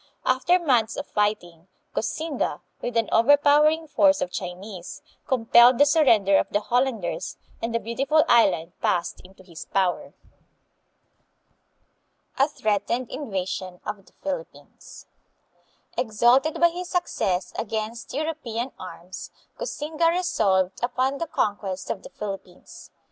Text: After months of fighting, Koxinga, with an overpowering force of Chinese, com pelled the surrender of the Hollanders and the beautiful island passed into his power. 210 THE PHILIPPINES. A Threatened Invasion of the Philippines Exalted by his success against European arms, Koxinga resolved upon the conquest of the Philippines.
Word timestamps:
After 0.25 0.57
months 0.57 0.97
of 0.97 1.05
fighting, 1.05 1.67
Koxinga, 1.93 2.61
with 2.81 2.97
an 2.97 3.07
overpowering 3.11 3.85
force 3.87 4.19
of 4.19 4.31
Chinese, 4.31 5.03
com 5.27 5.45
pelled 5.45 5.77
the 5.77 5.85
surrender 5.85 6.39
of 6.39 6.49
the 6.49 6.59
Hollanders 6.59 7.37
and 7.61 7.71
the 7.71 7.79
beautiful 7.79 8.23
island 8.27 8.71
passed 8.81 9.19
into 9.23 9.43
his 9.43 9.65
power. 9.65 10.13
210 12.37 12.37
THE 12.37 12.37
PHILIPPINES. 12.39 12.39
A 12.39 12.47
Threatened 12.57 13.11
Invasion 13.11 13.79
of 13.85 14.07
the 14.07 14.13
Philippines 14.23 15.05
Exalted 15.95 16.59
by 16.59 16.69
his 16.69 16.89
success 16.89 17.53
against 17.55 18.11
European 18.11 18.71
arms, 18.79 19.29
Koxinga 19.59 20.09
resolved 20.09 20.83
upon 20.83 21.19
the 21.19 21.27
conquest 21.27 21.91
of 21.91 22.01
the 22.01 22.09
Philippines. 22.09 22.89